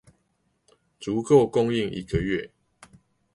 [0.99, 2.49] 足夠供應一個月